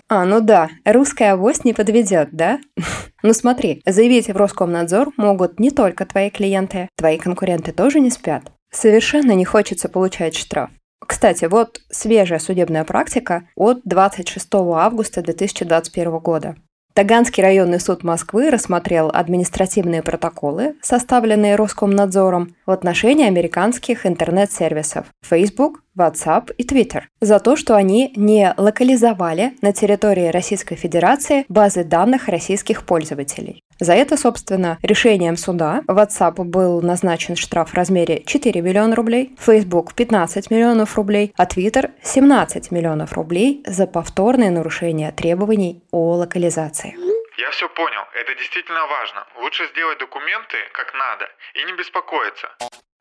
А, 0.09 0.25
ну 0.25 0.41
да, 0.41 0.71
русская 0.85 1.33
авось 1.35 1.65
не 1.65 1.73
подведет, 1.73 2.31
да? 2.33 2.59
Ну 3.23 3.35
смотри, 3.35 3.83
заявить 3.85 4.29
в 4.29 4.37
Роскомнадзор 4.37 5.13
могут 5.19 5.61
не 5.61 5.71
только 5.71 6.07
твои 6.07 6.31
клиенты, 6.31 6.89
твои 6.97 7.19
конкуренты 7.19 7.71
тоже 7.71 8.01
не 8.01 8.11
спят. 8.11 8.45
Совершенно 8.73 9.33
не 9.33 9.45
хочется 9.45 9.91
получать 9.91 10.35
штраф. 10.37 10.71
Кстати, 11.07 11.45
вот 11.45 11.81
свежая 11.91 12.39
судебная 12.39 12.85
практика 12.85 13.49
от 13.57 13.83
26 13.85 14.49
августа 14.55 15.21
2021 15.23 16.19
года. 16.19 16.57
Таганский 17.01 17.43
районный 17.43 17.81
суд 17.81 18.05
Москвы 18.05 18.51
рассмотрел 18.51 19.11
административные 19.11 20.03
протоколы, 20.03 20.75
составленные 20.83 21.57
Роскомнадзором 21.57 22.55
в 22.67 22.71
отношении 22.71 23.27
американских 23.27 24.05
интернет-сервисов 24.05 25.07
Facebook, 25.27 25.83
WhatsApp 25.97 26.53
и 26.59 26.63
Twitter 26.63 27.05
за 27.23 27.41
то, 27.41 27.57
что 27.57 27.75
они 27.75 28.13
не 28.17 28.53
локализовали 28.55 29.55
на 29.63 29.73
территории 29.73 30.29
Российской 30.29 30.77
Федерации 30.77 31.47
базы 31.49 31.85
данных 31.85 32.29
российских 32.29 32.85
пользователей. 32.85 33.63
За 33.81 33.95
это, 33.95 34.19
собственно, 34.19 34.79
решением 34.83 35.39
суда 35.39 35.81
WhatsApp 35.89 36.35
был 36.45 36.83
назначен 36.83 37.35
штраф 37.35 37.71
в 37.71 37.75
размере 37.75 38.23
4 38.25 38.61
миллиона 38.61 38.95
рублей, 38.95 39.35
Facebook 39.41 39.95
15 39.95 40.51
миллионов 40.51 40.97
рублей, 40.97 41.33
а 41.39 41.47
Twitter 41.47 41.91
17 42.05 42.71
миллионов 42.73 43.15
рублей 43.15 43.63
за 43.67 43.87
повторное 43.87 44.51
нарушение 44.51 45.13
требований 45.13 45.83
о 45.93 46.17
локализации. 46.17 46.95
Я 47.39 47.51
все 47.53 47.71
понял, 47.71 48.03
это 48.13 48.35
действительно 48.35 48.87
важно. 48.87 49.27
Лучше 49.41 49.67
сделать 49.69 49.99
документы 49.99 50.59
как 50.73 50.93
надо 50.93 51.27
и 51.55 51.65
не 51.65 51.73
беспокоиться. 51.73 52.49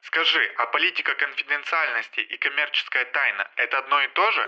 Скажи, 0.04 0.42
а 0.58 0.66
политика 0.68 1.14
конфиденциальности 1.14 2.22
и 2.22 2.38
коммерческая 2.38 3.06
тайна– 3.12 3.48
это 3.58 3.80
одно 3.80 4.02
и 4.02 4.08
то 4.08 4.32
же? 4.32 4.48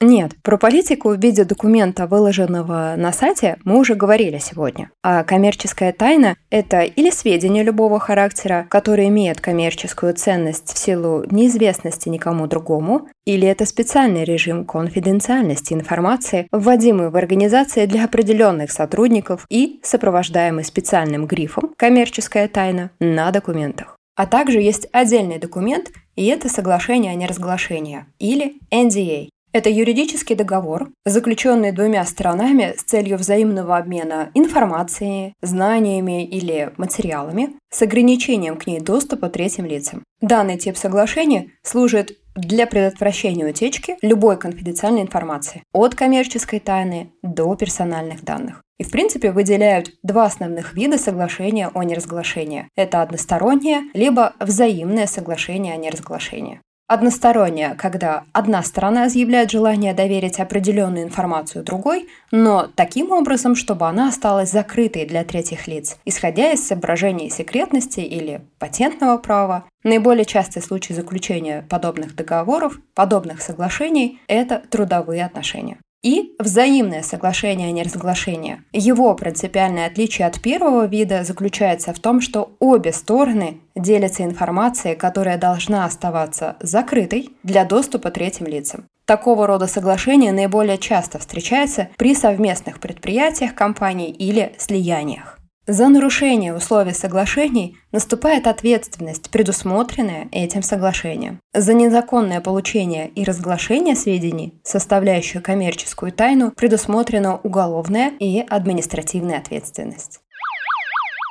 Нет, 0.00 0.32
про 0.42 0.58
политику 0.58 1.10
в 1.10 1.18
виде 1.18 1.44
документа, 1.44 2.06
выложенного 2.06 2.94
на 2.98 3.12
сайте, 3.12 3.56
мы 3.64 3.78
уже 3.78 3.94
говорили 3.94 4.38
сегодня. 4.38 4.90
А 5.02 5.24
коммерческая 5.24 5.92
тайна– 5.92 6.36
это 6.50 6.82
или 6.82 7.10
сведения 7.10 7.62
любого 7.62 7.98
характера, 7.98 8.66
которые 8.68 9.08
имеют 9.08 9.40
коммерческую 9.40 10.12
ценность 10.14 10.74
в 10.74 10.78
силу 10.78 11.24
неизвестности 11.30 12.10
никому 12.10 12.46
другому, 12.46 13.08
или 13.24 13.48
это 13.48 13.64
специальный 13.64 14.24
режим 14.24 14.66
конфиденциальности 14.66 15.72
информации, 15.72 16.46
вводимый 16.52 17.08
в 17.08 17.16
организации 17.16 17.86
для 17.86 18.04
определенных 18.04 18.72
сотрудников 18.72 19.46
и 19.48 19.80
сопровождаемый 19.82 20.64
специальным 20.64 21.26
грифом 21.26 21.72
«коммерческая 21.76 22.48
тайна» 22.48 22.90
на 23.00 23.30
документах. 23.30 23.96
А 24.14 24.26
также 24.26 24.60
есть 24.60 24.88
отдельный 24.92 25.38
документ, 25.38 25.90
и 26.16 26.26
это 26.26 26.48
соглашение 26.48 27.12
о 27.12 27.14
неразглашении, 27.14 28.06
или 28.18 28.54
NDA 28.72 29.28
это 29.56 29.70
юридический 29.70 30.36
договор, 30.36 30.90
заключенный 31.06 31.72
двумя 31.72 32.04
сторонами 32.04 32.74
с 32.76 32.82
целью 32.82 33.16
взаимного 33.16 33.78
обмена 33.78 34.30
информацией, 34.34 35.32
знаниями 35.40 36.26
или 36.26 36.72
материалами 36.76 37.54
с 37.70 37.80
ограничением 37.80 38.56
к 38.56 38.66
ней 38.66 38.80
доступа 38.80 39.30
третьим 39.30 39.64
лицам. 39.64 40.02
Данный 40.20 40.58
тип 40.58 40.76
соглашения 40.76 41.52
служит 41.62 42.18
для 42.34 42.66
предотвращения 42.66 43.46
утечки 43.46 43.96
любой 44.02 44.38
конфиденциальной 44.38 45.00
информации, 45.00 45.62
от 45.72 45.94
коммерческой 45.94 46.60
тайны 46.60 47.12
до 47.22 47.56
персональных 47.56 48.24
данных. 48.24 48.60
И, 48.78 48.84
в 48.84 48.90
принципе, 48.90 49.32
выделяют 49.32 49.90
два 50.02 50.26
основных 50.26 50.74
вида 50.74 50.98
соглашения 50.98 51.70
о 51.72 51.82
неразглашении. 51.82 52.68
Это 52.76 53.00
одностороннее, 53.00 53.84
либо 53.94 54.34
взаимное 54.38 55.06
соглашение 55.06 55.72
о 55.72 55.78
неразглашении. 55.78 56.60
Односторонняя, 56.88 57.74
когда 57.74 58.22
одна 58.32 58.62
сторона 58.62 59.08
заявляет 59.08 59.50
желание 59.50 59.92
доверить 59.92 60.38
определенную 60.38 61.04
информацию 61.04 61.64
другой, 61.64 62.08
но 62.30 62.68
таким 62.76 63.10
образом, 63.10 63.56
чтобы 63.56 63.88
она 63.88 64.08
осталась 64.08 64.52
закрытой 64.52 65.04
для 65.04 65.24
третьих 65.24 65.66
лиц, 65.66 65.96
исходя 66.04 66.52
из 66.52 66.64
соображений 66.64 67.28
секретности 67.28 67.98
или 67.98 68.40
патентного 68.60 69.18
права. 69.18 69.64
Наиболее 69.82 70.24
частый 70.24 70.62
случай 70.62 70.94
заключения 70.94 71.66
подобных 71.68 72.14
договоров, 72.14 72.78
подобных 72.94 73.42
соглашений– 73.42 74.20
это 74.28 74.62
трудовые 74.70 75.24
отношения 75.24 75.78
и 76.06 76.36
взаимное 76.38 77.02
соглашение 77.02 77.66
о 77.66 77.72
неразглашении. 77.72 78.62
Его 78.72 79.12
принципиальное 79.16 79.86
отличие 79.86 80.28
от 80.28 80.40
первого 80.40 80.86
вида 80.86 81.24
заключается 81.24 81.92
в 81.92 81.98
том, 81.98 82.20
что 82.20 82.54
обе 82.60 82.92
стороны 82.92 83.58
делятся 83.74 84.22
информацией, 84.22 84.94
которая 84.94 85.36
должна 85.36 85.84
оставаться 85.84 86.54
закрытой 86.60 87.30
для 87.42 87.64
доступа 87.64 88.12
третьим 88.12 88.46
лицам. 88.46 88.84
Такого 89.04 89.48
рода 89.48 89.66
соглашение 89.66 90.30
наиболее 90.30 90.78
часто 90.78 91.18
встречается 91.18 91.88
при 91.96 92.14
совместных 92.14 92.78
предприятиях 92.78 93.56
компаний 93.56 94.10
или 94.10 94.54
слияниях. 94.58 95.35
За 95.68 95.88
нарушение 95.88 96.54
условий 96.54 96.92
соглашений 96.92 97.76
наступает 97.90 98.46
ответственность, 98.46 99.30
предусмотренная 99.30 100.28
этим 100.30 100.62
соглашением. 100.62 101.40
За 101.52 101.74
незаконное 101.74 102.40
получение 102.40 103.08
и 103.08 103.24
разглашение 103.24 103.96
сведений, 103.96 104.54
составляющих 104.62 105.42
коммерческую 105.42 106.12
тайну, 106.12 106.52
предусмотрена 106.52 107.40
уголовная 107.42 108.12
и 108.20 108.44
административная 108.48 109.38
ответственность. 109.38 110.20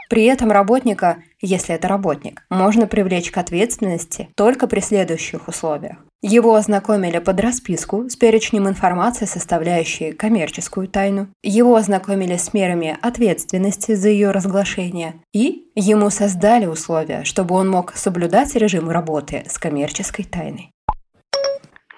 При 0.09 0.25
этом 0.25 0.51
работника, 0.51 1.23
если 1.41 1.73
это 1.73 1.87
работник, 1.87 2.43
можно 2.49 2.87
привлечь 2.87 3.31
к 3.31 3.37
ответственности 3.37 4.27
только 4.35 4.67
при 4.67 4.81
следующих 4.81 5.47
условиях. 5.47 6.04
Его 6.27 6.55
ознакомили 6.55 7.19
под 7.19 7.39
расписку 7.39 8.09
с 8.09 8.15
перечнем 8.15 8.67
информации, 8.67 9.25
составляющей 9.25 10.11
коммерческую 10.11 10.87
тайну. 10.87 11.27
Его 11.43 11.75
ознакомили 11.75 12.35
с 12.35 12.51
мерами 12.51 12.97
ответственности 12.99 13.93
за 13.93 14.09
ее 14.09 14.31
разглашение. 14.31 15.21
И 15.33 15.69
ему 15.75 16.09
создали 16.09 16.65
условия, 16.65 17.25
чтобы 17.25 17.53
он 17.53 17.69
мог 17.69 17.93
соблюдать 17.93 18.55
режим 18.55 18.89
работы 18.89 19.43
с 19.47 19.59
коммерческой 19.59 20.25
тайной. 20.25 20.71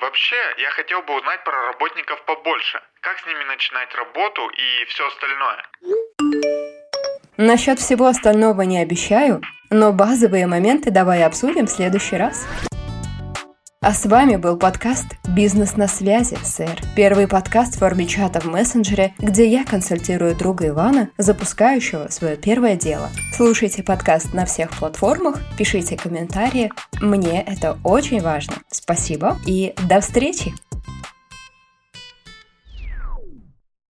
Вообще, 0.02 0.36
я 0.58 0.72
хотел 0.72 1.02
бы 1.04 1.16
узнать 1.16 1.42
про 1.46 1.54
работников 1.68 2.22
побольше. 2.26 2.82
Как 3.00 3.18
с 3.20 3.26
ними 3.28 3.46
начинать 3.46 3.88
работу 3.96 4.42
и 4.50 4.86
все 4.90 5.08
остальное? 5.08 5.64
Насчет 7.38 7.80
всего 7.80 8.08
остального 8.08 8.64
не 8.64 8.80
обещаю, 8.80 9.42
но 9.70 9.94
базовые 9.94 10.48
моменты 10.48 10.92
давай 10.92 11.24
обсудим 11.24 11.68
в 11.68 11.72
следующий 11.72 12.18
раз. 12.18 12.46
А 13.80 13.94
с 13.94 14.06
вами 14.08 14.38
был 14.38 14.58
подкаст 14.58 15.06
«Бизнес 15.30 15.78
на 15.78 15.88
связи, 15.88 16.36
сэр». 16.44 16.82
Первый 16.96 17.28
подкаст 17.28 17.76
в 17.76 17.80
форме 17.80 18.08
чата 18.08 18.42
в 18.42 18.46
мессенджере, 18.46 19.14
где 19.20 19.48
я 19.48 19.64
консультирую 19.64 20.36
друга 20.36 20.70
Ивана, 20.70 21.12
запускающего 21.20 22.08
свое 22.10 22.38
первое 22.38 22.76
дело. 22.76 23.10
Слушайте 23.36 23.84
подкаст 23.84 24.34
на 24.34 24.46
всех 24.46 24.72
платформах, 24.72 25.40
пишите 25.58 25.96
комментарии. 25.96 26.72
Мне 27.00 27.44
это 27.44 27.78
очень 27.84 28.20
важно. 28.20 28.56
Спасибо 28.68 29.38
и 29.46 29.76
до 29.88 30.02
встречи! 30.02 30.54